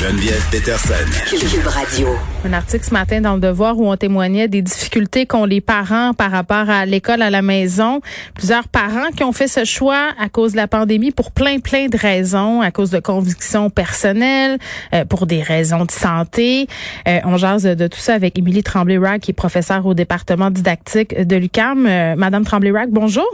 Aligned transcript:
Geneviève 0.00 0.44
Peterson. 0.50 0.94
Cube 1.30 1.66
Radio. 1.68 2.08
Un 2.44 2.52
article 2.52 2.84
ce 2.84 2.92
matin 2.92 3.20
dans 3.20 3.34
le 3.34 3.40
Devoir 3.40 3.78
où 3.78 3.88
on 3.88 3.96
témoignait 3.96 4.48
des 4.48 4.60
difficultés 4.60 5.24
qu'ont 5.24 5.44
les 5.44 5.60
parents 5.60 6.12
par 6.14 6.32
rapport 6.32 6.68
à 6.68 6.84
l'école 6.84 7.22
à 7.22 7.30
la 7.30 7.42
maison. 7.42 8.00
Plusieurs 8.34 8.66
parents 8.66 9.10
qui 9.16 9.22
ont 9.22 9.32
fait 9.32 9.46
ce 9.46 9.64
choix 9.64 10.08
à 10.18 10.28
cause 10.28 10.52
de 10.52 10.56
la 10.56 10.66
pandémie 10.66 11.12
pour 11.12 11.30
plein 11.30 11.60
plein 11.60 11.86
de 11.86 11.96
raisons, 11.96 12.60
à 12.60 12.72
cause 12.72 12.90
de 12.90 12.98
convictions 12.98 13.70
personnelles, 13.70 14.58
euh, 14.94 15.04
pour 15.04 15.26
des 15.26 15.42
raisons 15.42 15.84
de 15.84 15.92
santé. 15.92 16.66
Euh, 17.06 17.20
on 17.24 17.36
jase 17.36 17.62
de, 17.62 17.86
tout 17.86 18.00
ça 18.00 18.14
avec 18.14 18.36
Émilie 18.36 18.64
Tremblay-Rack 18.64 19.20
qui 19.20 19.30
est 19.30 19.34
professeure 19.34 19.86
au 19.86 19.94
département 19.94 20.50
didactique 20.50 21.16
de 21.16 21.36
l'UCAM. 21.36 21.86
Euh, 21.86 22.16
Madame 22.16 22.44
Tremblay-Rack, 22.44 22.90
bonjour. 22.90 23.28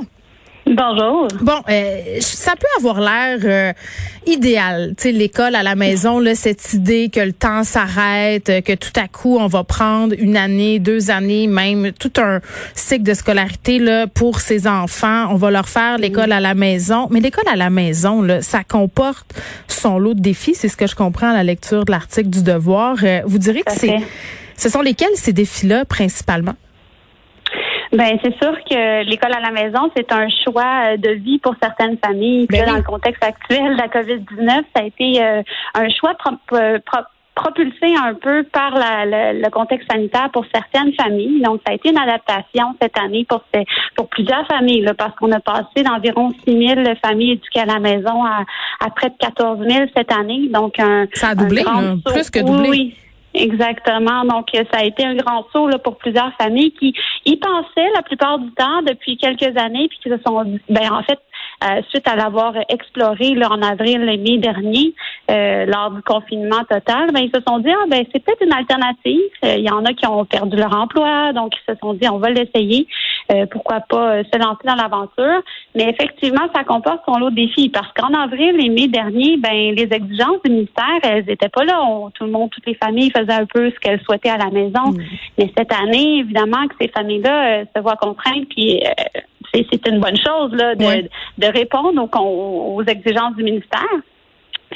Bonjour. 0.73 1.27
Bon, 1.41 1.63
euh, 1.69 2.19
ça 2.21 2.53
peut 2.53 2.67
avoir 2.79 3.01
l'air 3.01 3.39
euh, 3.43 3.73
idéal, 4.25 4.95
tu 4.97 5.03
sais, 5.03 5.13
l'école 5.13 5.57
à 5.57 5.65
la 5.65 5.75
maison, 5.75 6.21
là, 6.21 6.37
cette 6.37 6.75
idée 6.75 7.09
que 7.13 7.19
le 7.19 7.33
temps 7.33 7.65
s'arrête, 7.65 8.47
que 8.65 8.75
tout 8.75 8.93
à 8.95 9.09
coup 9.09 9.37
on 9.39 9.49
va 9.49 9.65
prendre 9.65 10.15
une 10.17 10.37
année, 10.37 10.79
deux 10.79 11.11
années, 11.11 11.49
même 11.49 11.91
tout 11.93 12.13
un 12.19 12.41
cycle 12.75 13.03
de 13.03 13.15
scolarité 13.15 13.81
là 13.81 14.07
pour 14.07 14.39
ses 14.39 14.69
enfants. 14.69 15.27
On 15.31 15.35
va 15.35 15.51
leur 15.51 15.69
faire 15.69 15.99
l'école 15.99 16.31
à 16.31 16.41
la 16.41 16.55
maison, 16.55 17.09
mais 17.11 17.19
l'école 17.19 17.49
à 17.53 17.57
la 17.57 17.71
maison, 17.71 18.23
là, 18.23 18.41
ça 18.41 18.63
comporte 18.63 19.27
son 19.67 19.99
lot 19.99 20.15
de 20.15 20.21
défis. 20.21 20.55
C'est 20.55 20.69
ce 20.69 20.77
que 20.77 20.87
je 20.87 20.95
comprends 20.95 21.31
à 21.31 21.35
la 21.35 21.45
lecture 21.45 21.85
de 21.85 21.91
l'article 21.91 22.31
du 22.31 22.45
Devoir. 22.45 22.97
Euh, 23.03 23.23
vous 23.27 23.39
direz 23.39 23.63
que 23.63 23.73
c'est, 23.73 23.97
ce 24.57 24.69
sont 24.69 24.83
lesquels 24.83 25.09
ces 25.17 25.33
défis-là 25.33 25.85
principalement? 25.85 26.55
Ben 27.93 28.19
c'est 28.23 28.37
sûr 28.41 28.53
que 28.69 29.05
l'école 29.05 29.33
à 29.35 29.41
la 29.41 29.51
maison, 29.51 29.91
c'est 29.97 30.13
un 30.13 30.29
choix 30.45 30.97
de 30.97 31.11
vie 31.11 31.39
pour 31.41 31.55
certaines 31.61 31.99
familles. 31.99 32.47
Ben 32.49 32.67
dans 32.67 32.77
le 32.77 32.83
contexte 32.83 33.23
actuel 33.25 33.73
de 33.77 33.81
la 33.81 33.89
COVID-19, 33.89 34.63
ça 34.75 34.83
a 34.83 34.85
été 34.85 35.23
euh, 35.23 35.43
un 35.75 35.89
choix 35.91 36.13
euh, 36.53 36.79
pro- 36.87 36.99
propulsé 37.35 37.95
un 37.97 38.15
peu 38.15 38.43
par 38.45 38.73
la- 38.75 39.07
la- 39.07 39.33
le 39.33 39.51
contexte 39.51 39.91
sanitaire 39.91 40.29
pour 40.33 40.45
certaines 40.55 40.93
familles. 40.95 41.41
Donc, 41.43 41.61
ça 41.67 41.73
a 41.73 41.75
été 41.75 41.89
une 41.91 41.99
adaptation 41.99 42.75
cette 42.83 42.99
année 42.99 43.25
pour, 43.29 43.43
ces- 43.55 43.65
pour 43.97 44.09
plusieurs 44.09 44.47
familles, 44.47 44.83
là, 44.83 44.93
parce 44.95 45.15
qu'on 45.17 45.33
a 45.33 45.41
passé 45.41 45.83
d'environ 45.83 46.31
6 46.47 46.67
000 46.69 46.81
familles 47.05 47.33
éduquées 47.33 47.61
à 47.61 47.65
la 47.67 47.79
maison 47.81 48.25
à, 48.25 48.45
à 48.85 48.91
près 48.91 49.09
de 49.09 49.15
14 49.19 49.59
000 49.67 49.87
cette 49.97 50.13
année. 50.13 50.49
Donc, 50.53 50.79
un, 50.79 51.07
Ça 51.15 51.29
a 51.29 51.35
doublé, 51.35 51.63
un 51.63 51.65
grand 51.65 51.81
là, 51.81 51.95
saut. 52.07 52.13
plus 52.13 52.31
que 52.31 52.41
doublé. 52.41 52.69
Oui, 52.69 52.95
Exactement. 53.35 54.25
Donc, 54.25 54.49
euh, 54.55 54.65
ça 54.73 54.81
a 54.81 54.85
été 54.85 55.05
un 55.05 55.15
grand 55.15 55.47
saut 55.53 55.69
là, 55.69 55.79
pour 55.79 55.97
plusieurs 55.97 56.33
familles 56.35 56.73
qui 56.73 56.95
y 57.25 57.37
pensaient 57.37 57.91
la 57.95 58.03
plupart 58.03 58.39
du 58.39 58.51
temps 58.53 58.83
depuis 58.83 59.17
quelques 59.17 59.57
années, 59.57 59.89
puis 59.89 59.99
qui 60.03 60.09
se 60.09 60.19
sont 60.27 60.59
ben 60.69 60.93
en 60.93 61.03
fait, 61.03 61.21
euh, 61.65 61.83
suite 61.91 62.07
à 62.09 62.17
l'avoir 62.17 62.55
exploré 62.69 63.35
là, 63.35 63.49
en 63.51 63.61
avril 63.63 64.09
et 64.09 64.17
mai 64.17 64.39
dernier, 64.39 64.95
euh, 65.31 65.67
lors 65.67 65.91
du 65.91 66.03
confinement 66.03 66.65
total, 66.69 67.11
ben 67.13 67.21
ils 67.21 67.31
se 67.35 67.41
sont 67.47 67.59
dit, 67.59 67.71
ah 67.71 67.85
ben 67.89 68.05
c'est 68.13 68.25
peut-être 68.25 68.43
une 68.45 68.53
alternative. 68.53 69.21
Euh, 69.45 69.55
Il 69.59 69.65
y 69.65 69.71
en 69.71 69.85
a 69.85 69.93
qui 69.93 70.07
ont 70.07 70.25
perdu 70.25 70.57
leur 70.57 70.75
emploi, 70.75 71.33
donc 71.33 71.53
ils 71.57 71.73
se 71.73 71.79
sont 71.81 71.95
dit, 71.95 72.09
on 72.09 72.19
va 72.19 72.31
l'essayer. 72.31 72.87
Euh, 73.33 73.47
pourquoi 73.47 73.81
pas 73.81 74.15
euh, 74.17 74.23
se 74.33 74.39
lancer 74.39 74.65
dans 74.65 74.75
l'aventure. 74.75 75.43
Mais 75.77 75.89
effectivement, 75.91 76.49
ça 76.55 76.65
comporte 76.65 77.01
son 77.07 77.19
lot 77.19 77.31
de 77.31 77.37
défis 77.37 77.69
parce 77.69 77.93
qu'en 77.93 78.13
avril 78.13 78.57
et 78.65 78.69
mai 78.69 78.89
dernier, 78.89 79.37
ben 79.37 79.75
les 79.75 79.89
exigences 79.93 80.43
du 80.45 80.51
ministère, 80.51 80.99
elles 81.03 81.29
étaient 81.31 81.49
pas 81.49 81.65
là. 81.65 81.81
On- 81.85 82.11
tout 82.11 82.25
le 82.25 82.31
monde, 82.31 82.51
toutes 82.51 82.67
les 82.67 82.75
familles 82.75 83.11
faisaient 83.17 83.33
un 83.33 83.47
peu 83.47 83.71
ce 83.71 83.79
qu'elles 83.79 84.01
souhaitaient 84.03 84.31
à 84.31 84.37
la 84.39 84.51
maison. 84.51 84.83
Mais 85.39 85.53
cette 85.57 85.73
année, 85.73 86.19
évidemment, 86.19 86.67
que 86.69 86.75
ces 86.81 86.89
familles-là 86.89 87.61
euh, 87.61 87.65
se 87.77 87.81
voient 87.81 87.97
contraintes, 87.97 88.49
puis 88.49 88.81
euh, 88.85 89.21
c'est 89.53 89.87
une 89.89 90.01
bonne 90.01 90.17
chose 90.17 90.53
là 90.53 90.75
de, 90.75 91.09
de 91.39 91.47
répondre 91.47 92.09
aux, 92.21 92.77
aux 92.77 92.85
exigences 92.85 93.35
du 93.37 93.43
ministère. 93.43 93.89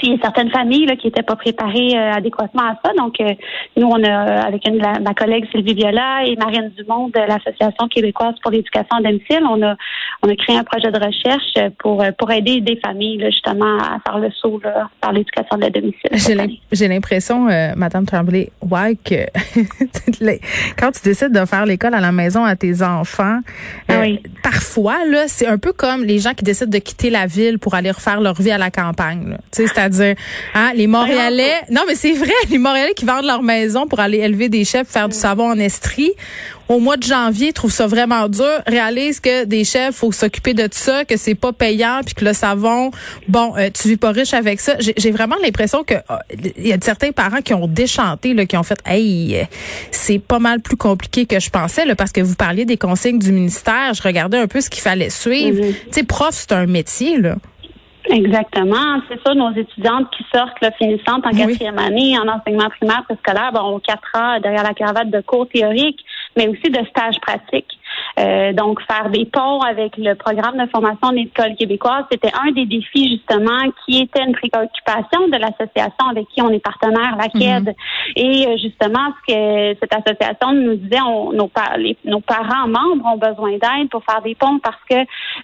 Il 0.06 0.12
y 0.12 0.14
a 0.14 0.18
certaines 0.22 0.50
familles 0.50 0.86
là, 0.86 0.96
qui 0.96 1.06
n'étaient 1.06 1.22
pas 1.22 1.36
préparées 1.36 1.96
euh, 1.96 2.12
adéquatement 2.12 2.62
à 2.62 2.78
ça. 2.84 2.92
Donc, 2.96 3.20
euh, 3.20 3.30
nous, 3.76 3.86
on 3.86 4.02
a, 4.04 4.08
euh, 4.08 4.42
avec 4.48 4.66
une, 4.68 4.78
la- 4.78 5.00
ma 5.00 5.14
collègue 5.14 5.46
Sylvie 5.50 5.74
Viola 5.74 6.24
et 6.26 6.36
Marine 6.36 6.70
Dumont 6.76 7.08
de 7.08 7.18
l'Association 7.20 7.88
québécoise 7.88 8.34
pour 8.42 8.50
l'éducation 8.52 8.96
à 8.98 9.02
domicile, 9.02 9.40
on 9.48 9.62
a, 9.62 9.74
on 10.22 10.28
a 10.28 10.36
créé 10.36 10.56
un 10.56 10.64
projet 10.64 10.90
de 10.90 10.98
recherche 10.98 11.72
pour, 11.78 12.04
pour 12.18 12.30
aider 12.30 12.60
des 12.60 12.76
familles 12.84 13.18
là, 13.18 13.30
justement 13.30 13.78
à 13.78 13.98
faire 14.06 14.18
le 14.18 14.30
saut 14.32 14.60
là, 14.62 14.88
par 15.00 15.12
l'éducation 15.12 15.56
de 15.56 15.62
la 15.62 15.70
domicile. 15.70 16.10
J'ai 16.72 16.88
l'impression, 16.88 17.48
euh, 17.48 17.72
Madame 17.76 18.04
Tremblay, 18.06 18.50
ouais, 18.62 18.96
que 19.04 19.24
quand 20.78 20.90
tu 20.92 21.02
décides 21.04 21.32
de 21.32 21.44
faire 21.44 21.66
l'école 21.66 21.94
à 21.94 22.00
la 22.00 22.12
maison 22.12 22.44
à 22.44 22.56
tes 22.56 22.82
enfants, 22.82 23.40
Ah 23.88 24.00
oui. 24.00 24.20
parfois 24.42 25.04
là, 25.06 25.24
c'est 25.28 25.46
un 25.46 25.58
peu 25.58 25.72
comme 25.72 26.04
les 26.04 26.18
gens 26.18 26.34
qui 26.34 26.44
décident 26.44 26.70
de 26.70 26.78
quitter 26.78 27.10
la 27.10 27.26
ville 27.26 27.58
pour 27.58 27.74
aller 27.74 27.90
refaire 27.90 28.20
leur 28.20 28.34
vie 28.34 28.50
à 28.50 28.58
la 28.58 28.70
campagne. 28.70 29.30
là. 29.30 29.36
Hein, 30.00 30.72
les 30.74 30.86
Montréalais. 30.86 31.62
Non, 31.70 31.82
mais 31.86 31.94
c'est 31.94 32.12
vrai, 32.12 32.32
les 32.50 32.58
Montréalais 32.58 32.94
qui 32.94 33.04
vendent 33.04 33.26
leur 33.26 33.42
maison 33.42 33.86
pour 33.86 34.00
aller 34.00 34.18
élever 34.18 34.48
des 34.48 34.64
chefs, 34.64 34.88
faire 34.88 35.08
du 35.08 35.16
savon 35.16 35.50
en 35.50 35.58
estrie. 35.58 36.12
Au 36.66 36.78
mois 36.78 36.96
de 36.96 37.02
janvier, 37.02 37.52
trouvent 37.52 37.70
ça 37.70 37.86
vraiment 37.86 38.26
dur, 38.26 38.48
réalisent 38.66 39.20
que 39.20 39.44
des 39.44 39.64
chefs, 39.64 39.96
faut 39.96 40.12
s'occuper 40.12 40.54
de 40.54 40.66
ça, 40.70 41.04
que 41.04 41.18
c'est 41.18 41.34
pas 41.34 41.52
payant, 41.52 42.00
puis 42.04 42.14
que 42.14 42.24
le 42.24 42.32
savon, 42.32 42.90
bon, 43.28 43.54
euh, 43.58 43.68
tu 43.68 43.88
vis 43.88 43.96
pas 43.98 44.12
riche 44.12 44.32
avec 44.32 44.60
ça. 44.60 44.76
J'ai 44.78 45.10
vraiment 45.10 45.36
l'impression 45.42 45.84
que 45.84 45.92
euh, 45.92 46.16
il 46.56 46.66
y 46.66 46.72
a 46.72 46.78
certains 46.80 47.12
parents 47.12 47.42
qui 47.42 47.52
ont 47.52 47.66
déchanté, 47.66 48.32
là, 48.32 48.46
qui 48.46 48.56
ont 48.56 48.62
fait, 48.62 48.78
hey, 48.86 49.46
c'est 49.90 50.18
pas 50.18 50.38
mal 50.38 50.60
plus 50.60 50.78
compliqué 50.78 51.26
que 51.26 51.38
je 51.38 51.50
pensais, 51.50 51.84
là, 51.84 51.94
parce 51.96 52.12
que 52.12 52.22
vous 52.22 52.34
parliez 52.34 52.64
des 52.64 52.78
consignes 52.78 53.18
du 53.18 53.30
ministère. 53.30 53.92
Je 53.92 54.02
regardais 54.02 54.38
un 54.38 54.46
peu 54.46 54.62
ce 54.62 54.70
qu'il 54.70 54.82
fallait 54.82 55.10
suivre. 55.10 55.62
Tu 55.62 55.74
sais, 55.90 56.02
prof, 56.02 56.30
c'est 56.32 56.52
un 56.52 56.64
métier, 56.64 57.18
là. 57.18 57.36
Exactement. 58.10 59.00
C'est 59.08 59.20
ça, 59.26 59.34
nos 59.34 59.52
étudiantes 59.52 60.10
qui 60.16 60.24
sortent, 60.34 60.60
là, 60.60 60.70
finissantes 60.72 61.26
en 61.26 61.30
Oui. 61.30 61.38
quatrième 61.38 61.78
année 61.78 62.18
en 62.18 62.28
enseignement 62.28 62.68
primaire 62.70 63.04
préscolaire, 63.04 63.52
bon, 63.52 63.76
ont 63.76 63.80
quatre 63.80 64.10
ans 64.14 64.38
derrière 64.40 64.62
la 64.62 64.74
cravate 64.74 65.10
de 65.10 65.20
cours 65.20 65.48
théoriques, 65.48 66.04
mais 66.36 66.48
aussi 66.48 66.70
de 66.70 66.84
stages 66.86 67.18
pratiques. 67.20 67.78
Euh, 68.18 68.52
donc, 68.52 68.80
faire 68.82 69.10
des 69.10 69.24
ponts 69.24 69.60
avec 69.60 69.96
le 69.96 70.14
programme 70.14 70.56
de 70.56 70.66
formation 70.70 71.10
de 71.10 71.16
l'école 71.16 71.56
québécoise, 71.56 72.04
c'était 72.12 72.30
un 72.46 72.52
des 72.52 72.64
défis, 72.64 73.08
justement, 73.10 73.58
qui 73.84 74.02
était 74.02 74.22
une 74.22 74.32
préoccupation 74.34 75.26
de 75.28 75.36
l'association 75.36 76.06
avec 76.10 76.28
qui 76.28 76.40
on 76.40 76.50
est 76.50 76.60
partenaire, 76.60 77.16
la 77.18 77.28
KED. 77.28 77.74
Et 78.14 78.46
euh, 78.46 78.56
justement, 78.56 79.08
ce 79.26 79.32
que 79.34 79.78
cette 79.80 79.92
association 79.94 80.52
nous 80.52 80.76
disait, 80.76 81.00
on- 81.00 81.32
nos, 81.32 81.48
pa- 81.48 81.76
les- 81.76 81.96
nos 82.04 82.20
parents 82.20 82.68
membres 82.68 83.04
ont 83.12 83.16
besoin 83.18 83.50
d'aide 83.52 83.88
pour 83.90 84.04
faire 84.04 84.22
des 84.22 84.34
ponts 84.36 84.60
parce 84.62 84.78
que 84.88 84.94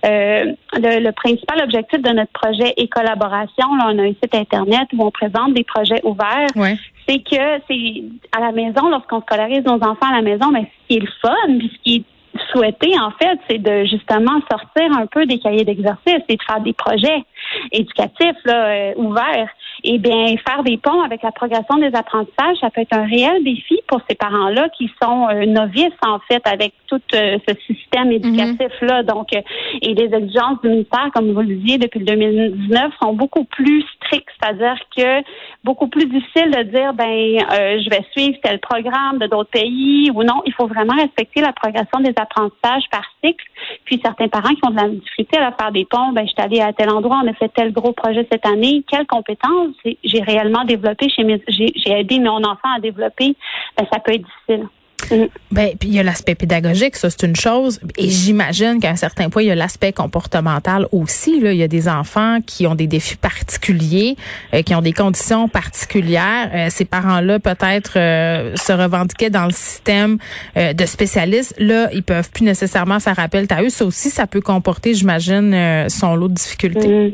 euh, 0.07 0.53
le, 0.75 1.01
le 1.05 1.13
principal 1.13 1.61
objectif 1.65 2.01
de 2.01 2.11
notre 2.11 2.33
projet 2.33 2.73
et 2.77 2.87
collaboration, 2.89 3.75
là, 3.77 3.89
on 3.93 3.99
a 3.99 4.03
un 4.03 4.13
site 4.23 4.35
Internet 4.35 4.87
où 4.97 5.05
on 5.05 5.11
présente 5.11 5.55
des 5.55 5.65
projets 5.65 6.01
ouverts 6.05 6.47
Ouais. 6.57 6.77
c'est 7.09 7.19
que 7.19 7.63
c'est 7.69 8.05
à 8.37 8.41
la 8.41 8.53
maison, 8.53 8.89
lorsqu'on 8.91 9.21
scolarise 9.23 9.65
nos 9.65 9.75
enfants 9.83 10.09
à 10.13 10.17
la 10.17 10.23
maison, 10.23 10.51
mais 10.53 10.63
ce 10.63 10.89
qui 10.89 10.97
est 10.99 11.01
le 11.01 11.11
fun, 11.21 11.59
puis 11.59 11.71
ce 11.75 11.83
qui 11.83 11.97
est 11.97 12.05
souhaité, 12.53 12.99
en 12.99 13.11
fait, 13.11 13.39
c'est 13.49 13.59
de 13.59 13.85
justement 13.85 14.41
sortir 14.51 14.93
un 14.97 15.07
peu 15.07 15.27
des 15.27 15.39
cahiers 15.39 15.65
d'exercice 15.65 16.23
et 16.29 16.37
de 16.37 16.43
faire 16.43 16.61
des 16.61 16.73
projets 16.73 17.25
éducatifs 17.73 18.37
là, 18.45 18.67
euh, 18.67 18.93
ouverts. 18.97 19.51
Et 19.85 19.99
bien, 19.99 20.37
faire 20.47 20.63
des 20.63 20.77
ponts 20.77 21.03
avec 21.03 21.23
la 21.23 21.33
progression 21.33 21.77
des 21.79 21.95
apprentissages, 21.95 22.57
ça 22.61 22.71
peut 22.71 22.81
être 22.81 22.97
un 22.97 23.07
réel 23.07 23.43
défi 23.45 23.81
pour 23.87 24.01
ces 24.09 24.15
parents-là 24.15 24.69
qui 24.77 24.91
sont 25.03 25.29
euh, 25.29 25.47
novices, 25.47 25.89
en 26.07 26.19
fait, 26.21 26.43
avec 26.47 26.73
tout 26.91 27.01
euh, 27.15 27.39
ce 27.49 27.55
système 27.67 28.13
éducatif-là. 28.13 29.03
Donc, 29.05 29.33
euh, 29.33 29.41
et 29.81 29.95
les 29.95 30.15
exigences 30.15 30.61
du 30.63 30.69
ministère, 30.69 31.09
comme 31.15 31.33
vous 31.33 31.41
le 31.41 31.55
disiez, 31.55 31.79
depuis 31.79 32.01
le 32.01 32.07
2019, 32.07 32.93
sont 33.03 33.13
beaucoup 33.15 33.45
plus 33.45 33.85
strictes, 33.97 34.29
c'est-à-dire 34.41 34.77
que 34.97 35.23
beaucoup 35.65 35.89
plus 35.89 36.07
difficile 36.07 36.51
de 36.51 36.63
dire, 36.65 36.93
ben, 36.95 37.07
euh, 37.07 37.81
je 37.83 37.91
vais 37.91 38.05
suivre 38.13 38.39
tel 38.43 38.59
programme 38.59 39.19
de 39.19 39.27
d'autres 39.27 39.51
pays 39.51 40.11
ou 40.15 40.23
non. 40.25 40.43
Il 40.47 40.53
faut 40.55 40.67
vraiment 40.67 40.95
respecter 40.95 41.41
la 41.41 41.53
progression 41.53 42.01
des 42.01 42.15
apprentissages 42.17 42.85
par 42.91 43.05
cycle. 43.25 43.45
Puis 43.85 44.01
certains 44.03 44.29
parents 44.29 44.55
qui 44.55 44.61
ont 44.67 44.71
de 44.71 44.77
la 44.77 44.89
difficulté 44.89 45.39
à 45.39 45.53
faire 45.53 45.73
des 45.73 45.85
ponts, 45.85 46.13
ben, 46.13 46.27
je 46.27 46.33
suis 46.33 46.43
allée 46.43 46.61
à 46.61 46.73
tel 46.73 46.91
endroit, 46.91 47.21
on 47.25 47.29
a 47.29 47.35
fait 47.35 47.51
tel 47.55 47.73
gros 47.73 47.93
projet 47.93 48.27
cette 48.31 48.47
année. 48.47 48.85
Quelles 48.89 49.07
compétences 49.07 49.70
j'ai- 49.85 49.99
j'ai 50.05 50.23
réellement 50.23 50.65
développé 50.65 51.09
chez 51.09 51.25
mes, 51.25 51.43
j'ai 51.49 51.93
aidé 51.93 52.19
mon 52.19 52.39
enfant 52.45 52.69
à 52.77 52.81
développer. 52.81 53.35
Ben, 53.77 53.87
ça 53.93 53.99
peut 54.01 54.15
être 54.15 54.25
difficile. 54.25 54.67
Mm. 55.11 55.25
Ben, 55.51 55.71
puis 55.81 55.89
il 55.89 55.95
y 55.95 55.99
a 55.99 56.03
l'aspect 56.03 56.35
pédagogique, 56.35 56.95
ça 56.95 57.09
c'est 57.09 57.27
une 57.27 57.35
chose, 57.35 57.81
et 57.97 58.09
j'imagine 58.11 58.81
qu'à 58.81 58.91
un 58.91 58.97
certain 58.97 59.31
point 59.31 59.43
il 59.43 59.49
y 59.49 59.51
a 59.51 59.55
l'aspect 59.55 59.95
comportemental 59.95 60.87
aussi. 60.93 61.41
Là, 61.41 61.53
il 61.53 61.59
y 61.59 61.63
a 61.63 61.69
des 61.69 61.89
enfants 61.89 62.41
qui 62.47 62.67
ont 62.67 62.75
des 62.75 62.87
défis 62.87 63.17
particuliers, 63.17 64.17
euh, 64.53 64.61
qui 64.61 64.75
ont 64.75 64.83
des 64.83 64.93
conditions 64.93 65.49
particulières. 65.49 66.51
Euh, 66.55 66.67
ces 66.69 66.85
parents-là 66.85 67.39
peut-être 67.39 67.93
euh, 67.97 68.55
se 68.57 68.73
revendiquaient 68.73 69.31
dans 69.31 69.47
le 69.47 69.53
système 69.53 70.19
de 70.55 70.85
spécialistes. 70.87 71.55
Là, 71.59 71.89
ils 71.95 72.03
peuvent 72.03 72.31
plus 72.31 72.45
nécessairement 72.45 73.01
faire 73.01 73.19
appel 73.19 73.47
à 73.51 73.63
eux. 73.63 73.71
Ça 73.71 73.87
aussi, 73.87 74.11
ça 74.11 74.27
peut 74.27 74.43
comporter, 74.43 74.93
j'imagine, 74.95 75.89
son 75.89 76.15
lot 76.15 76.29
de 76.29 76.35
difficultés. 76.35 76.89
Mm. 76.89 77.13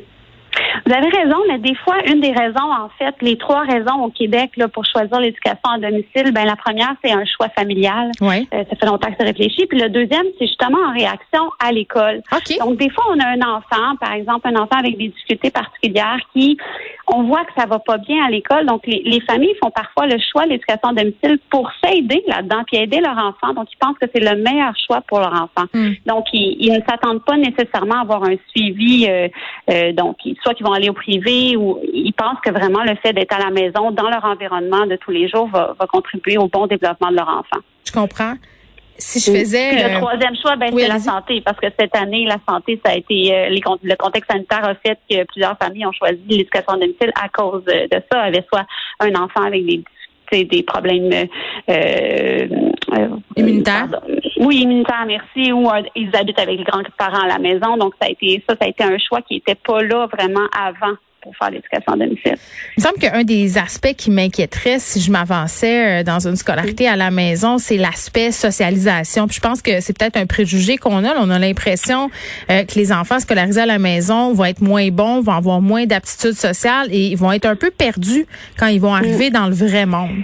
Vous 0.85 0.93
avez 0.93 1.09
raison, 1.09 1.37
mais 1.49 1.59
des 1.59 1.75
fois, 1.77 1.97
une 2.07 2.21
des 2.21 2.33
raisons, 2.33 2.71
en 2.71 2.89
fait, 2.99 3.15
les 3.23 3.37
trois 3.39 3.61
raisons 3.61 4.05
au 4.05 4.11
Québec 4.11 4.51
là, 4.57 4.69
pour 4.69 4.85
choisir 4.85 5.21
l'éducation 5.21 5.71
à 5.75 5.79
domicile, 5.79 6.33
ben 6.33 6.45
la 6.45 6.57
première, 6.57 6.95
c'est 7.03 7.13
un 7.13 7.25
choix 7.25 7.49
familial. 7.51 8.11
Oui. 8.21 8.49
Euh, 8.53 8.65
ça 8.69 8.77
fait 8.77 8.87
longtemps 8.87 9.09
que 9.09 9.15
c'est 9.19 9.27
réfléchi. 9.27 9.67
Puis 9.67 9.79
le 9.81 9.89
deuxième, 9.89 10.27
c'est 10.39 10.47
justement 10.47 10.79
en 10.89 10.93
réaction 10.93 11.43
à 11.59 11.73
l'école. 11.73 12.23
OK. 12.33 12.59
Donc, 12.59 12.79
des 12.79 12.91
fois, 12.91 13.05
on 13.11 13.21
a 13.21 13.27
un 13.27 13.41
enfant, 13.41 13.97
par 14.01 14.13
exemple, 14.13 14.49
un 14.49 14.57
enfant 14.57 14.79
avec 14.79 14.97
des 14.99 15.09
difficultés 15.09 15.51
particulières 15.51 16.21
qui, 16.33 16.57
on 17.09 17.23
voit 17.25 17.45
que 17.45 17.53
ça 17.57 17.67
va 17.67 17.79
pas 17.79 17.99
bien 17.99 18.25
à 18.25 18.31
l'école. 18.31 18.67
Donc, 18.67 18.87
les, 18.87 19.03
les 19.05 19.21
familles 19.21 19.55
font 19.63 19.71
parfois 19.71 20.07
le 20.07 20.19
choix 20.33 20.45
de 20.45 20.51
l'éducation 20.51 20.89
à 20.89 20.93
domicile 20.93 21.39
pour 21.51 21.71
s'aider 21.83 22.23
là-dedans, 22.27 22.63
puis 22.67 22.79
aider 22.79 23.01
leur 23.01 23.17
enfant. 23.17 23.55
Donc, 23.55 23.69
ils 23.73 23.79
pensent 23.79 23.99
que 24.01 24.07
c'est 24.15 24.23
le 24.23 24.43
meilleur 24.43 24.75
choix 24.87 25.01
pour 25.03 25.21
leur 25.21 25.33
enfant. 25.33 25.67
Hmm. 25.73 25.93
Donc, 26.07 26.27
ils, 26.33 26.57
ils 26.61 26.73
ne 26.73 26.81
s'attendent 26.89 27.25
pas 27.25 27.37
nécessairement 27.37 27.97
à 27.97 28.01
avoir 28.01 28.25
un 28.25 28.37
suivi. 28.51 29.07
euh, 29.09 29.29
euh, 29.71 29.93
donc, 29.93 30.17
soit 30.43 30.55
qu'ils 30.55 30.66
vont 30.67 30.73
aller 30.73 30.91
au 30.91 30.95
privé 30.95 31.57
ou 31.57 31.79
ils 31.93 32.13
pensent 32.13 32.41
que 32.45 32.51
vraiment 32.51 32.83
le 32.85 32.97
fait 32.97 33.13
d'être 33.13 33.35
à 33.35 33.39
la 33.39 33.51
maison, 33.51 33.91
dans 33.91 34.11
leur 34.11 34.25
environnement 34.25 34.87
de 34.87 34.97
tous 34.97 35.11
les 35.11 35.29
jours, 35.29 35.49
va, 35.49 35.75
va 35.79 35.87
contribuer 35.87 36.39
au 36.39 36.49
bon 36.49 36.67
développement 36.67 37.11
de 37.11 37.17
leur 37.17 37.29
enfant. 37.29 37.63
Je 37.85 37.93
comprends. 37.93 38.35
Si 38.99 39.21
je 39.21 39.39
faisais... 39.39 39.71
Puis 39.73 39.83
euh, 39.83 39.89
le 39.89 40.01
troisième 40.01 40.37
choix, 40.37 40.57
ben, 40.57 40.71
oui, 40.73 40.83
c'est 40.83 40.89
la 40.89 40.99
santé, 40.99 41.43
parce 41.43 41.59
que 41.59 41.67
cette 41.79 41.95
année, 41.95 42.25
la 42.25 42.39
santé, 42.49 42.81
ça 42.85 42.93
a 42.93 42.97
été 42.97 43.35
euh, 43.35 43.49
les, 43.51 43.61
le 43.83 43.97
contexte 43.97 44.31
sanitaire 44.31 44.65
a 44.65 44.75
fait 44.75 44.99
que 45.09 45.25
plusieurs 45.25 45.57
familles 45.59 45.87
ont 45.87 45.93
choisi 45.93 46.23
l'éducation 46.29 46.73
à 46.73 46.79
domicile 46.79 47.13
à 47.15 47.29
cause 47.29 47.63
de, 47.65 47.95
de 47.95 48.03
ça, 48.11 48.21
avait 48.23 48.45
soit 48.51 48.67
un 49.01 49.15
enfant 49.15 49.43
avec 49.43 49.67
des 49.67 49.85
des 50.33 50.63
problèmes 50.63 51.13
euh, 51.13 51.27
euh, 51.71 53.09
Immunitaires? 53.37 53.89
pardon. 53.91 54.16
Oui, 54.39 54.63
immunitaires, 54.63 55.07
merci. 55.07 55.53
Ou 55.53 55.69
euh, 55.69 55.83
ils 55.95 56.15
habitent 56.15 56.39
avec 56.39 56.59
les 56.59 56.65
grands-parents 56.65 57.25
à 57.25 57.29
la 57.29 57.39
maison. 57.39 57.77
Donc, 57.77 57.95
ça 58.01 58.09
a 58.09 58.11
été 58.11 58.43
ça, 58.49 58.55
ça 58.61 58.67
a 58.67 58.69
été 58.69 58.85
un 58.85 58.99
choix 58.99 59.23
qui 59.23 59.35
n'était 59.35 59.55
pas 59.55 59.83
là 59.83 60.07
vraiment 60.07 60.47
avant 60.57 60.97
pour 61.27 61.37
faire 61.37 61.51
l'éducation 61.51 61.93
à 61.93 61.97
domicile. 61.97 62.37
Il 62.77 62.81
me 62.81 62.83
semble 62.83 62.99
qu'un 62.99 63.25
des 63.25 63.59
aspects 63.59 63.95
qui 63.97 64.11
m'inquiéterait 64.11 64.79
si 64.79 65.01
je 65.01 65.11
m'avançais 65.11 66.01
euh, 66.01 66.03
dans 66.05 66.27
une 66.27 66.37
scolarité 66.37 66.87
à 66.87 66.95
la 66.95 67.11
maison, 67.11 67.59
c'est 67.59 67.77
l'aspect 67.77 68.31
socialisation. 68.31 69.27
Puis 69.27 69.37
je 69.37 69.41
pense 69.41 69.61
que 69.61 69.81
c'est 69.81 69.97
peut-être 69.97 70.17
un 70.17 70.27
préjugé 70.27 70.77
qu'on 70.77 71.05
a. 71.05 71.17
On 71.19 71.31
a 71.31 71.39
l'impression 71.39 72.11
euh, 72.51 72.65
que 72.65 72.75
les 72.77 72.93
enfants 72.93 73.19
scolarisés 73.19 73.63
à 73.63 73.67
la 73.67 73.79
maison 73.79 74.33
vont 74.35 74.45
être 74.45 74.61
moins 74.61 74.89
bons, 74.91 75.21
vont 75.21 75.33
avoir 75.33 75.61
moins 75.61 75.87
d'aptitudes 75.87 76.35
sociales 76.35 76.89
et 76.93 77.09
ils 77.09 77.17
vont 77.17 77.33
être 77.33 77.47
un 77.47 77.57
peu 77.57 77.71
perdus 77.71 78.27
quand 78.59 78.69
ils 78.69 78.81
vont 78.81 78.95
arriver 78.95 79.31
dans 79.31 79.47
le 79.49 79.55
vrai 79.55 79.87
monde. 79.87 80.23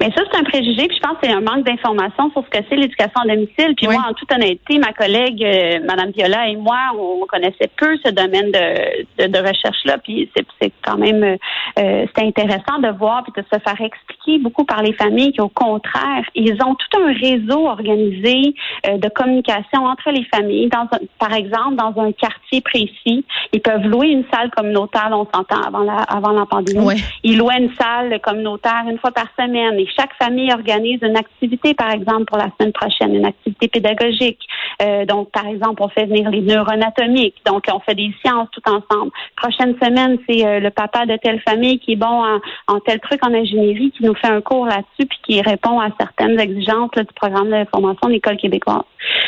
Mais 0.00 0.10
ça, 0.16 0.22
c'est 0.30 0.38
un 0.38 0.44
préjugé, 0.44 0.86
puis 0.88 0.96
je 0.96 1.00
pense 1.00 1.18
que 1.18 1.26
c'est 1.26 1.32
un 1.32 1.40
manque 1.40 1.64
d'information 1.64 2.30
sur 2.32 2.44
ce 2.44 2.50
que 2.50 2.64
c'est 2.68 2.76
l'éducation 2.76 3.20
à 3.22 3.26
domicile. 3.26 3.74
Puis 3.76 3.86
Oui. 3.88 3.94
moi, 3.94 4.04
en 4.08 4.12
toute 4.14 4.30
honnêteté, 4.32 4.78
ma 4.78 4.92
collègue, 4.92 5.42
euh, 5.44 5.80
Madame 5.86 6.10
Viola 6.10 6.48
et 6.48 6.56
moi, 6.56 6.78
on 6.98 7.24
connaissait 7.26 7.70
peu 7.76 7.96
ce 8.04 8.10
domaine 8.10 8.50
de, 8.50 9.24
de, 9.24 9.28
de 9.30 9.38
recherche-là. 9.38 9.98
Puis 9.98 10.30
c'est, 10.36 10.46
c'est 10.60 10.72
quand 10.84 10.96
même, 10.96 11.22
euh, 11.22 11.36
euh, 11.78 12.06
c'est 12.14 12.24
intéressant 12.24 12.78
de 12.80 12.88
voir 12.88 13.22
puis 13.24 13.32
de 13.36 13.46
se 13.52 13.58
faire 13.60 13.80
expliquer 13.80 14.38
beaucoup 14.38 14.64
par 14.64 14.82
les 14.82 14.92
familles 14.94 15.32
qu'au 15.34 15.48
contraire, 15.48 16.24
ils 16.34 16.54
ont 16.64 16.74
tout 16.74 16.98
un 17.00 17.12
réseau 17.12 17.68
organisé 17.68 18.54
euh, 18.88 18.96
de 18.98 19.08
communication 19.08 19.84
entre 19.84 20.10
les 20.10 20.24
familles. 20.34 20.68
Dans 20.68 20.88
un- 20.92 21.06
par 21.18 21.32
exemple, 21.34 21.76
dans 21.76 21.94
un 22.02 22.12
quartier 22.12 22.60
précis, 22.60 23.24
ils 23.52 23.60
peuvent 23.60 23.86
louer 23.86 24.08
une 24.08 24.24
salle 24.32 24.50
communautaire. 24.50 25.10
là, 25.10 25.18
On 25.18 25.26
s'entend 25.32 25.60
avant 25.66 25.82
la, 25.84 25.96
avant 26.08 26.32
la 26.32 26.46
pandémie. 26.46 26.80
Ouais. 26.84 26.96
Ils 27.22 27.38
louaient 27.38 27.58
une 27.58 27.74
salle 27.74 28.18
communautaire 28.20 28.84
une 28.88 28.98
fois 28.98 29.10
par 29.10 29.26
semaine 29.38 29.78
chaque 29.96 30.14
famille 30.20 30.52
organise 30.52 30.98
une 31.02 31.16
activité, 31.16 31.74
par 31.74 31.90
exemple, 31.90 32.24
pour 32.24 32.38
la 32.38 32.48
semaine 32.58 32.72
prochaine, 32.72 33.14
une 33.14 33.26
activité 33.26 33.68
pédagogique. 33.68 34.40
Euh, 34.82 35.04
donc, 35.04 35.30
par 35.30 35.46
exemple, 35.46 35.82
on 35.82 35.88
fait 35.88 36.06
venir 36.06 36.30
les 36.30 36.40
neuroanatomiques. 36.40 37.36
Donc, 37.46 37.64
on 37.72 37.80
fait 37.80 37.94
des 37.94 38.12
sciences 38.24 38.48
tout 38.52 38.62
ensemble. 38.66 39.10
Prochaine 39.36 39.74
semaine, 39.82 40.18
c'est 40.28 40.44
euh, 40.46 40.60
le 40.60 40.70
papa 40.70 41.06
de 41.06 41.16
telle 41.16 41.40
famille 41.40 41.78
qui 41.78 41.92
est 41.92 41.96
bon 41.96 42.06
en, 42.06 42.40
en 42.68 42.80
tel 42.80 43.00
truc 43.00 43.24
en 43.24 43.32
ingénierie 43.32 43.92
qui 43.92 44.04
nous 44.04 44.14
fait 44.14 44.28
un 44.28 44.40
cours 44.40 44.66
là-dessus 44.66 45.06
puis 45.08 45.18
qui 45.26 45.40
répond 45.42 45.80
à 45.80 45.88
certaines 45.98 46.38
exigences 46.38 46.90
là, 46.96 47.02
du 47.02 47.12
programme 47.14 47.50
de 47.50 47.64
formation 47.70 48.08
de 48.08 48.12
l'École 48.12 48.36
québécoise. 48.36 48.82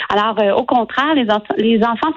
Alors, 0.09 0.39
euh, 0.41 0.53
au 0.55 0.65
contraire, 0.65 1.15
les, 1.15 1.27
les 1.59 1.83
enfants 1.85 2.13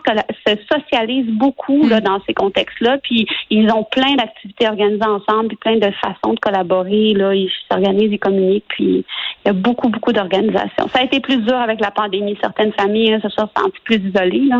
se 0.46 0.56
socialisent 0.72 1.32
beaucoup 1.32 1.88
là, 1.88 2.02
dans 2.02 2.20
ces 2.28 2.34
contextes-là, 2.34 2.98
puis 3.04 3.28
ils 3.50 3.70
ont 3.72 3.84
plein 3.84 4.14
d'activités 4.16 4.68
organisées 4.68 5.06
ensemble, 5.06 5.48
puis 5.50 5.58
plein 5.58 5.78
de 5.78 5.92
façons 6.02 6.34
de 6.34 6.40
collaborer. 6.40 7.14
Là, 7.14 7.34
ils 7.34 7.50
s'organisent, 7.72 8.12
ils 8.12 8.20
communiquent, 8.20 8.66
puis 8.70 9.06
il 9.46 9.48
y 9.48 9.50
a 9.50 9.54
beaucoup, 9.54 9.90
beaucoup 9.90 10.12
d'organisations. 10.12 10.88
Ça 10.94 11.00
a 11.00 11.04
été 11.04 11.20
plus 11.20 11.38
dur 11.38 11.56
avec 11.56 11.80
la 11.80 11.92
pandémie. 11.92 12.38
Certaines 12.42 12.74
familles 12.74 13.14
hein, 13.14 13.20
se 13.22 13.30
sont 13.30 13.50
senties 13.58 13.80
plus 13.84 13.98
isolées. 13.98 14.46
Là. 14.48 14.58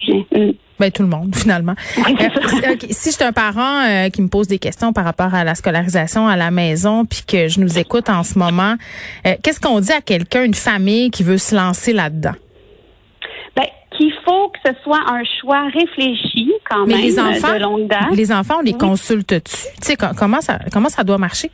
Puis, 0.00 0.26
hum. 0.34 0.52
Ben, 0.80 0.92
tout 0.92 1.02
le 1.02 1.08
monde, 1.08 1.34
finalement. 1.34 1.74
Oui, 1.96 2.14
Euh, 2.20 2.76
si- 2.90 3.12
suis 3.12 3.24
un 3.24 3.32
parent 3.32 3.82
euh, 3.88 4.10
qui 4.10 4.22
me 4.22 4.28
pose 4.28 4.46
des 4.46 4.60
questions 4.60 4.92
par 4.92 5.04
rapport 5.04 5.34
à 5.34 5.42
la 5.42 5.56
scolarisation 5.56 6.28
à 6.28 6.36
la 6.36 6.52
maison, 6.52 7.04
puis 7.04 7.22
que 7.26 7.48
je 7.48 7.58
nous 7.60 7.78
écoute 7.78 8.08
en 8.08 8.22
ce 8.22 8.38
moment, 8.38 8.74
euh, 9.26 9.34
qu'est-ce 9.42 9.60
qu'on 9.60 9.80
dit 9.80 9.90
à 9.90 10.00
quelqu'un, 10.00 10.44
une 10.44 10.54
famille 10.54 11.10
qui 11.10 11.24
veut 11.24 11.38
se 11.38 11.54
lancer 11.56 11.92
là-dedans? 11.92 12.34
Qu'il 13.96 14.12
faut 14.24 14.48
que 14.50 14.58
ce 14.66 14.72
soit 14.84 15.00
un 15.10 15.22
choix 15.40 15.64
réfléchi 15.72 16.52
quand 16.68 16.86
Mais 16.86 16.94
même 16.94 17.02
les 17.02 17.18
enfants, 17.18 17.54
de 17.54 17.58
longue 17.60 17.86
date. 17.88 18.14
les 18.14 18.30
enfants, 18.30 18.56
on 18.58 18.62
les 18.62 18.72
Oui. 18.72 18.78
consulte-tu? 18.78 19.40
Tu 19.40 19.66
sais, 19.80 19.96
co- 19.96 20.06
comment 20.16 20.40
ça, 20.40 20.58
comment 20.72 20.88
ça 20.90 21.02
doit 21.04 21.18
marcher? 21.18 21.50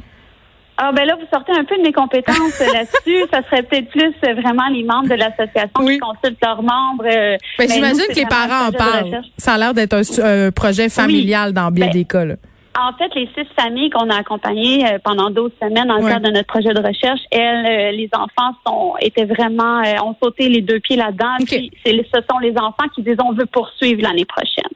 Ah 0.76 0.90
ben 0.92 1.04
là, 1.06 1.14
vous 1.14 1.26
sortez 1.32 1.52
un 1.52 1.64
peu 1.64 1.76
de 1.76 1.82
mes 1.82 1.92
compétences 1.92 2.58
là-dessus. 2.74 3.24
Ça 3.32 3.42
serait 3.44 3.62
peut-être 3.62 3.88
plus 3.90 4.12
euh, 4.26 4.34
vraiment 4.34 4.66
les 4.72 4.82
membres 4.82 5.08
de 5.08 5.14
l'association 5.14 5.70
Oui. 5.78 5.94
qui 5.94 5.98
consultent 6.00 6.42
leurs 6.42 6.62
membres. 6.62 7.04
euh, 7.06 7.36
Ben, 7.58 7.68
ben, 7.68 7.70
J'imagine 7.70 8.02
que 8.08 8.16
les 8.16 8.26
parents 8.26 8.66
en 8.68 8.72
parlent. 8.72 9.22
Ça 9.38 9.52
a 9.54 9.58
l'air 9.58 9.72
d'être 9.72 9.94
un, 10.20 10.50
projet 10.50 10.88
familial 10.88 11.52
dans 11.52 11.70
bien 11.70 11.86
Ben, 11.86 11.92
des 11.92 12.04
cas. 12.04 12.24
là. 12.24 12.34
En 12.76 12.92
fait, 12.96 13.14
les 13.14 13.28
six 13.36 13.46
familles 13.58 13.90
qu'on 13.90 14.10
a 14.10 14.16
accompagnées 14.16 14.84
euh, 14.84 14.98
pendant 15.02 15.30
d'autres 15.30 15.54
semaines 15.62 15.86
dans 15.86 15.96
le 15.96 16.02
Ouais. 16.04 16.10
cadre 16.10 16.26
de 16.28 16.32
notre 16.32 16.46
projet 16.48 16.74
de 16.74 16.80
recherche, 16.84 17.20
elles, 17.30 17.66
euh, 17.66 17.90
les 17.92 18.10
enfants 18.14 18.56
sont 18.66 18.94
étaient 19.00 19.24
vraiment 19.26 19.80
euh, 19.84 19.94
ont 20.04 20.16
sauté 20.22 20.48
les 20.48 20.60
deux 20.60 20.80
pieds 20.80 20.96
là-dedans. 20.96 21.36
Ok. 21.40 21.46
Puis 21.46 21.70
c'est 21.84 21.92
ce 21.92 22.20
sont 22.28 22.38
les 22.40 22.52
enfants 22.58 22.88
qui 22.94 23.02
disent 23.02 23.16
on 23.24 23.32
veut 23.32 23.46
poursuivre 23.46 24.02
l'année 24.02 24.24
prochaine. 24.24 24.70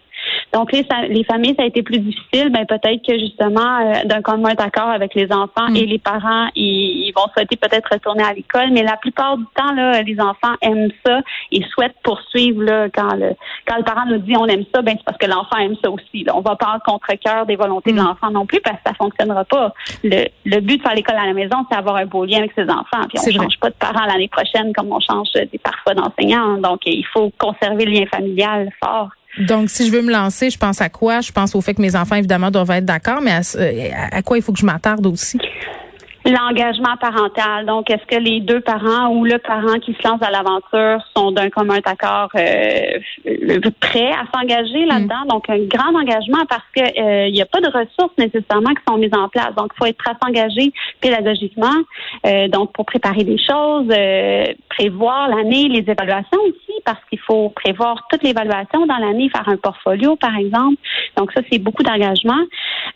Donc 0.53 0.73
les, 0.73 0.87
les 1.11 1.25
familles, 1.25 1.55
ça 1.57 1.63
a 1.63 1.67
été 1.67 1.83
plus 1.83 1.99
difficile. 1.99 2.51
Ben 2.51 2.65
peut-être 2.67 3.07
que 3.07 3.19
justement 3.19 3.79
euh, 3.81 4.05
d'un 4.05 4.23
commun 4.23 4.55
accord 4.59 4.89
avec 4.89 5.15
les 5.15 5.31
enfants 5.33 5.69
Mm. 5.69 5.77
et 5.77 5.87
les 5.87 5.99
parents, 5.99 6.49
ils, 6.55 7.07
ils 7.09 7.13
vont 7.15 7.27
souhaiter 7.33 7.57
peut-être 7.57 7.89
retourner 7.93 8.23
à 8.23 8.33
l'école. 8.33 8.71
Mais 8.73 8.83
la 8.83 8.97
plupart 8.97 9.37
du 9.37 9.45
temps, 9.55 9.73
là, 9.75 10.03
les 10.03 10.19
enfants 10.21 10.55
aiment 10.63 10.91
ça. 11.05 11.21
Ils 11.51 11.65
souhaitent 11.67 11.97
poursuivre 12.03 12.63
là, 12.63 12.89
quand 12.91 13.15
le 13.17 13.33
quand 13.67 13.77
le 13.77 13.85
parent 13.85 14.07
nous 14.07 14.19
dit 14.19 14.35
on 14.37 14.47
aime 14.47 14.65
ça, 14.75 14.83
ben 14.83 14.95
c'est 14.97 15.05
parce 15.05 15.19
que 15.19 15.27
l'enfant 15.27 15.57
aime 15.59 15.77
ça 15.83 15.91
aussi. 15.91 16.25
Là. 16.25 16.37
On 16.37 16.41
va 16.41 16.57
pas 16.57 16.77
en 16.77 16.91
contre-cœur 16.93 17.47
des 17.47 17.57
volontés 17.57 17.93
de 17.93 17.99
Mm. 18.01 18.05
l'enfant 18.05 18.31
non 18.31 18.47
plus 18.47 18.61
parce 18.61 18.77
que 18.77 18.83
ça 18.87 18.95
fonctionnera 18.95 19.45
pas. 19.45 19.73
Le, 20.05 20.27
le 20.45 20.61
but 20.61 20.79
de 20.79 20.83
faire 20.83 20.95
l'école 20.95 21.17
à 21.17 21.27
la 21.27 21.33
maison, 21.35 21.57
c'est 21.71 21.77
d'avoir 21.77 21.97
un 21.97 22.07
beau 22.07 22.25
lien 22.25 22.39
avec 22.39 22.53
ses 22.55 22.65
enfants. 22.71 23.07
Puis 23.09 23.19
on 23.19 23.23
vrai. 23.23 23.33
change 23.33 23.59
pas 23.61 23.71
de 23.71 23.75
parents 23.75 24.07
l'année 24.07 24.29
prochaine 24.29 24.73
comme 24.73 24.93
on 24.93 25.01
change 25.01 25.29
euh, 25.37 25.45
des 25.53 25.59
parfois 25.59 25.95
d'enseignants. 25.95 26.59
Donc 26.59 26.81
il 26.87 27.05
faut 27.13 27.31
conserver 27.39 27.85
le 27.85 27.93
lien 27.93 28.07
familial 28.07 28.71
fort. 28.83 29.09
Donc, 29.47 29.71
si 29.71 29.87
je 29.87 29.93
veux 29.93 30.03
me 30.03 30.11
lancer, 30.11 30.51
je 30.51 30.59
pense 30.59 30.81
à 30.81 30.89
quoi? 30.89 31.21
Je 31.21 31.33
pense 31.33 31.55
au 31.55 31.61
fait 31.61 31.75
que 31.75 31.83
mes 31.83 31.95
enfants, 31.95 32.17
évidemment, 32.17 32.51
doivent 32.51 32.71
être 32.71 32.85
d'accord, 32.85 33.21
mais 33.21 33.33
à, 33.33 33.41
euh, 33.57 34.23
quoi 34.23 34.39
il 34.39 34.43
faut 34.43 34.53
que 34.53 34.59
je 34.59 34.67
m'attarde 34.67 35.07
aussi? 35.07 35.39
L'engagement 36.29 36.95
parental. 37.01 37.65
Donc, 37.65 37.89
est-ce 37.91 38.05
que 38.05 38.21
les 38.23 38.41
deux 38.41 38.61
parents 38.61 39.09
ou 39.09 39.25
le 39.25 39.39
parent 39.39 39.79
qui 39.79 39.95
se 39.95 40.07
lance 40.07 40.21
à 40.21 40.31
l'aventure 40.31 41.03
sont 41.17 41.33
d'un 41.33 41.49
commun 41.49 41.79
accord 41.83 42.29
euh, 42.37 42.99
prêts 43.81 44.13
à 44.13 44.27
s'engager 44.35 44.85
là-dedans? 44.85 45.25
Donc, 45.27 45.49
un 45.49 45.59
grand 45.61 45.95
engagement 45.99 46.45
parce 46.47 46.65
que 46.77 46.83
euh, 46.83 47.29
il 47.29 47.33
n'y 47.33 47.41
a 47.41 47.47
pas 47.47 47.63
de 47.63 47.69
ressources 47.69 48.13
nécessairement 48.19 48.75
qui 48.75 48.83
sont 48.87 48.99
mises 48.99 49.15
en 49.15 49.31
place. 49.31 49.55
Donc, 49.57 49.73
il 49.75 49.79
faut 49.79 49.87
être 49.87 49.97
prêt 49.97 50.13
à 50.13 50.27
s'engager 50.27 50.71
pédagogiquement. 51.01 51.77
Euh, 52.27 52.49
donc, 52.49 52.75
pour 52.75 52.85
préparer 52.85 53.25
des 53.25 53.39
choses, 53.39 53.87
euh, 53.91 54.45
prévoir 54.69 55.29
l'année, 55.29 55.69
les 55.69 55.91
évaluations 55.91 56.41
aussi, 56.43 56.79
parce 56.85 57.01
qu'il 57.09 57.21
faut 57.21 57.49
prévoir 57.51 58.07
toute 58.11 58.23
l'évaluation 58.23 58.85
dans 58.85 58.99
l'année, 58.99 59.31
faire 59.31 59.49
un 59.49 59.57
portfolio, 59.57 60.17
par 60.17 60.37
exemple. 60.37 60.77
Donc, 61.17 61.33
ça, 61.33 61.41
c'est 61.51 61.59
beaucoup 61.59 61.83
d'engagement. 61.83 62.43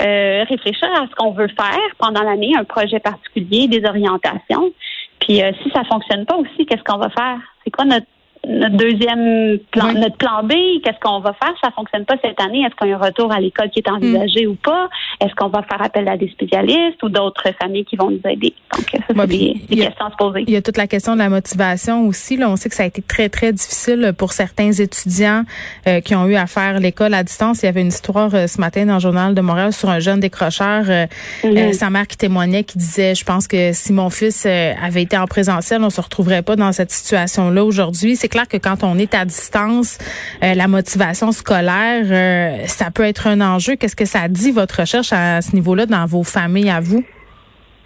Euh, 0.02 0.44
réfléchir 0.48 0.88
à 0.92 1.06
ce 1.06 1.14
qu'on 1.14 1.32
veut 1.32 1.48
faire 1.48 1.78
pendant 1.98 2.22
l'année, 2.22 2.52
un 2.58 2.64
projet 2.64 2.98
particulier, 2.98 3.68
des 3.68 3.84
orientations. 3.86 4.72
Puis 5.20 5.42
euh, 5.42 5.52
si 5.62 5.70
ça 5.70 5.84
fonctionne 5.84 6.26
pas 6.26 6.36
aussi, 6.36 6.66
qu'est-ce 6.66 6.82
qu'on 6.82 6.98
va 6.98 7.08
faire? 7.10 7.38
C'est 7.62 7.70
quoi 7.70 7.84
notre 7.84 8.06
notre 8.48 8.76
deuxième 8.76 9.58
plan, 9.70 9.88
Oui. 9.94 10.00
notre 10.00 10.16
plan 10.16 10.42
B, 10.42 10.52
qu'est-ce 10.84 10.98
qu'on 11.00 11.20
va 11.20 11.32
faire? 11.34 11.52
Ça 11.62 11.70
fonctionne 11.70 12.04
pas 12.04 12.16
cette 12.22 12.40
année. 12.40 12.60
Est-ce 12.62 12.74
qu'il 12.74 12.88
y 12.88 12.92
a 12.92 12.96
un 12.96 13.00
retour 13.00 13.30
à 13.32 13.38
l'école 13.40 13.70
qui 13.70 13.78
est 13.80 13.88
envisagé 13.88 14.46
ou 14.46 14.54
pas? 14.56 14.88
Est-ce 15.20 15.34
qu'on 15.34 15.48
va 15.48 15.62
faire 15.62 15.80
appel 15.82 16.08
à 16.08 16.16
des 16.16 16.28
spécialistes 16.28 17.00
ou 17.02 17.08
d'autres 17.08 17.44
familles 17.60 17.84
qui 17.84 17.96
vont 17.96 18.10
nous 18.10 18.20
aider? 18.28 18.52
Donc, 18.76 18.86
ça, 18.90 18.98
c'est 19.06 19.14
Bon, 19.16 19.24
des, 19.24 19.36
des 19.36 19.60
il 19.70 19.78
y 19.78 19.82
a- 19.82 19.86
questions 19.86 20.06
à 20.06 20.10
se 20.10 20.16
poser. 20.16 20.44
Il 20.46 20.52
y 20.52 20.56
a 20.56 20.62
toute 20.62 20.76
la 20.76 20.86
question 20.86 21.14
de 21.14 21.18
la 21.18 21.28
motivation 21.28 22.06
aussi. 22.08 22.36
Là, 22.36 22.50
on 22.50 22.56
sait 22.56 22.68
que 22.68 22.74
ça 22.74 22.82
a 22.82 22.86
été 22.86 23.00
très, 23.02 23.28
très 23.28 23.52
difficile 23.52 24.12
pour 24.18 24.32
certains 24.32 24.72
étudiants 24.72 25.44
euh, 25.86 26.00
qui 26.00 26.14
ont 26.16 26.26
eu 26.26 26.34
à 26.34 26.46
faire 26.46 26.80
l'école 26.80 27.14
à 27.14 27.22
distance. 27.22 27.62
Il 27.62 27.66
y 27.66 27.68
avait 27.68 27.82
une 27.82 27.88
histoire 27.88 28.34
euh, 28.34 28.46
ce 28.48 28.60
matin 28.60 28.86
dans 28.86 28.94
le 28.94 29.00
journal 29.00 29.34
de 29.34 29.40
Montréal 29.40 29.72
sur 29.72 29.88
un 29.88 30.00
jeune 30.00 30.20
décrocheur, 30.20 30.84
euh, 30.88 31.06
Mhm. 31.44 31.56
euh, 31.56 31.72
sa 31.72 31.90
mère 31.90 32.06
qui 32.08 32.16
témoignait, 32.16 32.64
qui 32.64 32.78
disait, 32.78 33.14
je 33.14 33.24
pense 33.24 33.46
que 33.46 33.72
si 33.72 33.92
mon 33.92 34.10
fils 34.10 34.44
euh, 34.46 34.72
avait 34.82 35.02
été 35.02 35.16
en 35.16 35.26
présentiel, 35.26 35.82
on 35.84 35.90
se 35.90 36.00
retrouverait 36.00 36.42
pas 36.42 36.56
dans 36.56 36.72
cette 36.72 36.90
situation-là 36.90 37.64
aujourd'hui. 37.64 38.16
C'est 38.16 38.28
clair 38.32 38.48
que 38.48 38.56
quand 38.56 38.82
on 38.82 38.98
est 38.98 39.14
à 39.14 39.24
distance, 39.24 39.98
euh, 40.42 40.54
la 40.54 40.66
motivation 40.66 41.30
scolaire, 41.30 42.06
euh, 42.10 42.66
ça 42.66 42.90
peut 42.90 43.04
être 43.04 43.26
un 43.26 43.40
enjeu. 43.40 43.76
Qu'est-ce 43.76 43.94
que 43.94 44.06
ça 44.06 44.26
dit 44.28 44.50
votre 44.50 44.80
recherche 44.80 45.12
à 45.12 45.42
ce 45.42 45.54
niveau-là 45.54 45.86
dans 45.86 46.06
vos 46.06 46.24
familles 46.24 46.70
à 46.70 46.80
vous? 46.80 47.04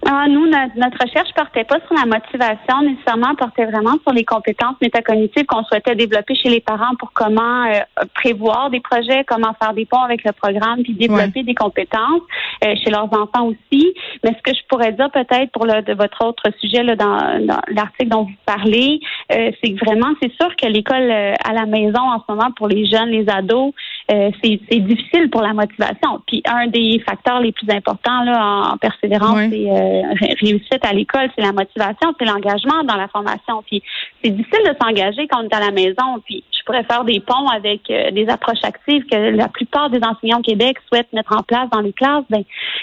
Ah, 0.09 0.27
nous, 0.29 0.47
notre, 0.47 0.77
notre, 0.77 0.99
recherche 1.03 1.33
portait 1.35 1.65
pas 1.65 1.79
sur 1.87 1.97
la 1.97 2.07
motivation 2.07 2.83
nécessairement, 2.83 3.35
portait 3.35 3.65
vraiment 3.65 3.97
sur 4.05 4.13
les 4.13 4.25
compétences 4.25 4.77
métacognitives 4.81 5.47
qu'on 5.47 5.65
souhaitait 5.65 5.97
développer 5.97 6.37
chez 6.37 6.49
les 6.49 6.61
parents 6.61 6.95
pour 6.97 7.13
comment 7.13 7.65
euh, 7.65 7.81
prévoir 8.15 8.71
des 8.71 8.79
projets, 8.79 9.25
comment 9.27 9.53
faire 9.61 9.75
des 9.75 9.85
ponts 9.85 10.03
avec 10.03 10.23
le 10.25 10.31
programme, 10.31 10.85
puis 10.85 10.95
développer 10.95 11.43
des 11.43 11.57
compétences 11.57 12.23
euh, 12.65 12.75
chez 12.77 12.91
leurs 12.91 13.13
enfants 13.13 13.49
aussi. 13.49 13.95
Mais 14.23 14.31
ce 14.31 14.43
que 14.43 14.57
je 14.57 14.63
pourrais 14.69 14.93
dire 14.93 15.11
peut-être 15.11 15.51
pour 15.51 15.67
le, 15.67 15.83
de 15.83 15.95
votre 15.95 16.25
autre 16.25 16.45
sujet 16.61 16.85
là, 16.85 16.95
dans, 16.95 17.45
dans 17.45 17.61
l'article 17.69 18.09
dont 18.09 18.23
vous 18.23 18.39
parlez, 18.45 19.01
euh, 19.33 19.51
c'est 19.61 19.73
que 19.73 19.85
vraiment, 19.85 20.15
c'est 20.23 20.33
sûr 20.35 20.55
que 20.55 20.69
l'école 20.69 21.11
à 21.11 21.53
la 21.53 21.67
maison 21.67 22.01
en 22.01 22.21
ce 22.21 22.33
moment 22.33 22.53
pour 22.53 22.69
les 22.69 22.87
jeunes, 22.87 23.09
les 23.09 23.29
ados, 23.29 23.73
c'est 24.09 24.81
difficile 24.81 25.31
pour 25.31 25.43
la 25.43 25.53
motivation. 25.53 26.21
Puis 26.27 26.43
un 26.47 26.69
des 26.69 27.03
facteurs 27.07 27.41
les 27.41 27.53
plus 27.53 27.69
importants 27.71 28.23
là, 28.23 28.73
en 28.73 28.77
persévérance, 28.77 29.41
c'est 29.51 30.37
réussite 30.41 30.85
à 30.85 30.93
l'école, 30.93 31.29
c'est 31.37 31.45
la 31.45 31.53
motivation, 31.53 32.15
c'est 32.19 32.25
l'engagement 32.25 32.85
dans 32.85 32.97
la 32.97 33.09
formation. 33.09 33.63
Puis 33.67 33.83
c'est 34.23 34.31
difficile 34.31 34.65
de 34.65 34.77
s'engager 34.81 35.27
quand 35.29 35.43
on 35.43 35.49
est 35.49 35.55
à 35.55 35.61
la 35.61 35.73
maison. 35.73 36.21
Puis 36.25 36.45
je 36.67 36.73
pourrais 36.73 36.85
faire 36.85 37.05
des 37.05 37.21
ponts 37.21 37.47
avec 37.49 37.83
euh, 37.91 38.11
des 38.11 38.29
approches 38.29 38.65
actives 38.65 39.05
que 39.11 39.17
la 39.37 39.49
plupart 39.49 39.89
des 39.89 40.01
enseignants 40.03 40.39
au 40.39 40.43
Québec 40.43 40.77
souhaitent 40.89 41.13
mettre 41.13 41.33
en 41.37 41.43
place 41.43 41.69
dans 41.71 41.81
les 41.81 41.93
classes. 41.93 42.25
Ben, 42.29 42.43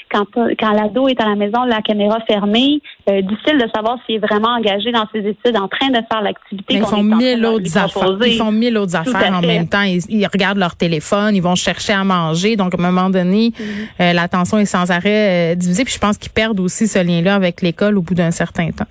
quand 0.10 0.26
quand 0.34 0.72
l'ado 0.72 1.08
est 1.10 1.20
à 1.20 1.28
la 1.28 1.36
maison, 1.36 1.64
la 1.64 1.82
caméra 1.82 2.20
fermée, 2.26 2.82
euh, 3.10 3.22
difficile 3.22 3.58
de 3.58 3.68
savoir 3.76 3.98
s'il 4.06 4.16
est 4.16 4.20
vraiment 4.20 4.50
engagé 4.50 4.92
dans 4.92 5.06
ses 5.12 5.20
études, 5.20 5.58
en 5.58 5.68
train 5.68 5.90
de 5.90 6.00
faire 6.10 6.22
l'activité. 6.22 6.76
Ils 6.76 6.86
font 6.86 7.04
mille 7.04 7.46
autres 7.46 7.78
affaires. 7.78 8.18
Ils 8.26 8.38
font 8.38 8.52
mille 8.52 8.78
autres 8.78 8.96
affaires 8.96 9.34
en 9.34 9.42
même 9.42 9.68
temps. 9.68 9.84
Ils, 9.84 10.28
regardent 10.32 10.60
leur 10.60 10.76
téléphone, 10.76 11.36
ils 11.36 11.42
vont 11.44 11.56
chercher 11.56 11.94
à 11.94 12.04
manger. 12.04 12.56
Donc 12.56 12.74
à 12.76 12.78
un 12.82 12.92
moment 12.92 13.10
donné, 13.10 13.50
mm-hmm. 13.50 14.02
euh, 14.02 14.14
l'attention 14.14 14.60
est 14.60 14.66
sans 14.66 14.92
arrêt 14.92 15.56
divisée. 15.58 15.84
Puis 15.84 15.94
je 15.94 16.00
pense 16.00 16.18
qu'ils 16.18 16.32
perdent 16.32 16.60
aussi 16.62 16.88
ce 16.88 17.00
lien-là 17.00 17.36
avec 17.36 17.62
l'école 17.62 17.98
au 17.98 18.02
bout 18.02 18.16
d'un 18.16 18.32
certain 18.32 18.72
temps 18.72 18.88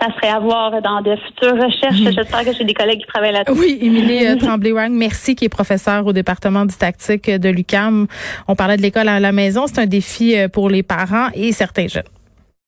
ça 0.00 0.08
serait 0.14 0.30
à 0.30 0.38
voir 0.38 0.82
dans 0.82 1.00
de 1.00 1.16
futures 1.16 1.54
recherches. 1.54 2.14
J'espère 2.14 2.44
que 2.44 2.52
j'ai 2.52 2.64
des 2.64 2.74
collègues 2.74 3.00
qui 3.00 3.06
travaillent 3.06 3.32
là-dessus. 3.32 3.58
Oui, 3.58 3.78
Émilie 3.80 4.26
euh, 4.26 4.36
Tremblay-Wang, 4.36 4.92
merci, 4.92 5.34
qui 5.34 5.44
est 5.44 5.48
professeure 5.48 6.06
au 6.06 6.12
département 6.12 6.64
didactique 6.64 7.30
de 7.30 7.48
l'UCAM. 7.48 8.06
On 8.48 8.56
parlait 8.56 8.76
de 8.76 8.82
l'école 8.82 9.08
à 9.08 9.20
la 9.20 9.32
maison. 9.32 9.66
C'est 9.66 9.80
un 9.80 9.86
défi 9.86 10.36
euh, 10.36 10.48
pour 10.48 10.68
les 10.68 10.82
parents 10.82 11.28
et 11.34 11.52
certains 11.52 11.88
jeunes. 11.88 12.02